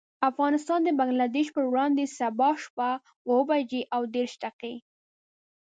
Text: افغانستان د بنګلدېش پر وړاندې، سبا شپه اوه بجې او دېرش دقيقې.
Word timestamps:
افغانستان 0.29 0.79
د 0.83 0.89
بنګلدېش 0.99 1.47
پر 1.55 1.63
وړاندې، 1.71 2.03
سبا 2.17 2.49
شپه 2.63 2.89
اوه 3.27 3.43
بجې 3.49 3.81
او 3.95 4.01
دېرش 4.13 4.33
دقيقې. 4.45 4.75